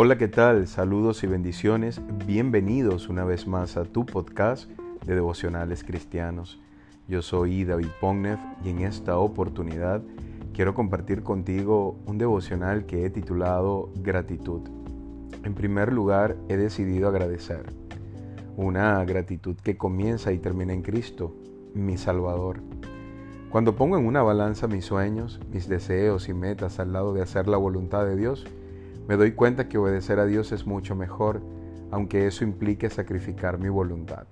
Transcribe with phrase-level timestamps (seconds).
[0.00, 0.68] Hola, ¿qué tal?
[0.68, 2.00] Saludos y bendiciones.
[2.24, 4.70] Bienvenidos una vez más a tu podcast
[5.04, 6.60] de devocionales cristianos.
[7.08, 10.00] Yo soy David Pognev y en esta oportunidad
[10.54, 14.60] quiero compartir contigo un devocional que he titulado Gratitud.
[15.42, 17.64] En primer lugar, he decidido agradecer.
[18.56, 21.34] Una gratitud que comienza y termina en Cristo,
[21.74, 22.60] mi Salvador.
[23.50, 27.48] Cuando pongo en una balanza mis sueños, mis deseos y metas al lado de hacer
[27.48, 28.46] la voluntad de Dios,
[29.08, 31.40] me doy cuenta que obedecer a Dios es mucho mejor,
[31.90, 34.26] aunque eso implique sacrificar mi voluntad.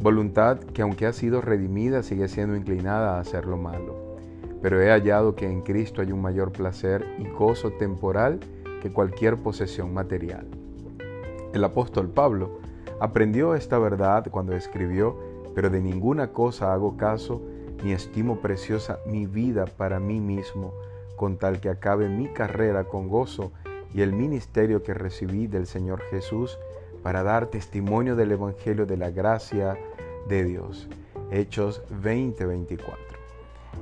[0.00, 3.96] Voluntad que aunque ha sido redimida sigue siendo inclinada a hacer lo malo.
[4.60, 8.40] Pero he hallado que en Cristo hay un mayor placer y gozo temporal
[8.82, 10.46] que cualquier posesión material.
[11.54, 12.60] El apóstol Pablo
[13.00, 15.16] aprendió esta verdad cuando escribió,
[15.54, 17.40] pero de ninguna cosa hago caso
[17.82, 20.74] ni estimo preciosa mi vida para mí mismo,
[21.16, 23.52] con tal que acabe mi carrera con gozo
[23.94, 26.58] y el ministerio que recibí del Señor Jesús
[27.02, 29.78] para dar testimonio del Evangelio de la gracia
[30.28, 30.88] de Dios.
[31.30, 32.96] Hechos 20:24.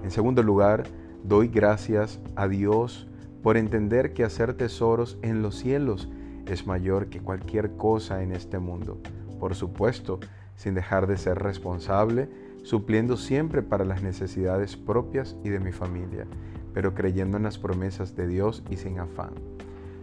[0.05, 0.85] En segundo lugar,
[1.25, 3.09] doy gracias a Dios
[3.43, 6.09] por entender que hacer tesoros en los cielos
[6.47, 9.01] es mayor que cualquier cosa en este mundo.
[9.41, 10.21] Por supuesto,
[10.57, 12.29] sin dejar de ser responsable,
[12.63, 16.27] supliendo siempre para las necesidades propias y de mi familia,
[16.75, 19.33] pero creyendo en las promesas de Dios y sin afán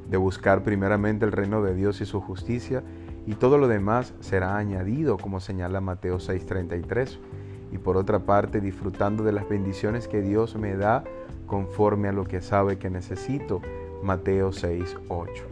[0.09, 2.83] de buscar primeramente el reino de Dios y su justicia,
[3.27, 7.19] y todo lo demás será añadido, como señala Mateo 6:33.
[7.71, 11.03] Y por otra parte, disfrutando de las bendiciones que Dios me da
[11.45, 13.61] conforme a lo que sabe que necesito,
[14.01, 15.43] Mateo 6:8.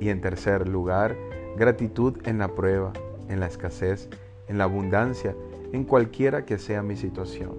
[0.00, 1.16] Y en tercer lugar,
[1.56, 2.92] gratitud en la prueba,
[3.28, 4.08] en la escasez,
[4.48, 5.36] en la abundancia,
[5.72, 7.52] en cualquiera que sea mi situación,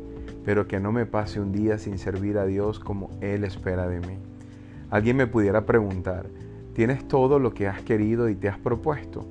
[0.44, 4.02] pero que no me pase un día sin servir a Dios como Él espera de
[4.02, 4.17] mí.
[4.94, 6.27] Alguien me pudiera preguntar,
[6.75, 9.25] ¿tienes todo lo que has querido y te has propuesto?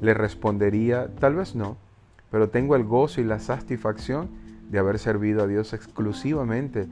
[0.00, 1.76] Le respondería, tal vez no,
[2.30, 4.30] pero tengo el gozo y la satisfacción
[4.70, 6.86] de haber servido a Dios exclusivamente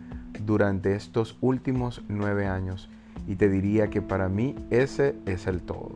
[0.45, 2.91] durante estos últimos nueve años
[3.27, 5.95] y te diría que para mí ese es el todo.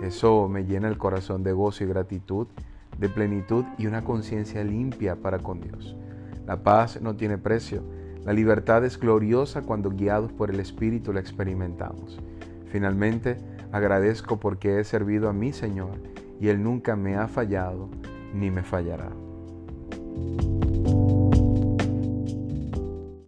[0.00, 2.46] Eso me llena el corazón de gozo y gratitud,
[2.96, 5.94] de plenitud y una conciencia limpia para con Dios.
[6.46, 7.82] La paz no tiene precio
[8.24, 12.18] la libertad es gloriosa cuando guiados por el Espíritu la experimentamos.
[12.66, 13.36] Finalmente,
[13.70, 15.98] agradezco porque he servido a mi Señor
[16.40, 17.88] y Él nunca me ha fallado
[18.34, 19.10] ni me fallará.